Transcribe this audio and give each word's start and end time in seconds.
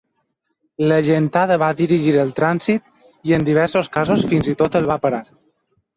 La 0.91 0.95
gentada 1.07 1.57
va 1.65 1.67
dirigir 1.83 2.13
el 2.23 2.33
trànsit 2.41 2.87
i, 2.89 3.35
en 3.39 3.45
diversos 3.51 3.91
casos, 3.99 4.25
fins 4.33 4.51
i 4.55 4.57
tot 4.63 4.79
el 4.81 4.89
va 4.95 4.99
parar. 5.05 5.25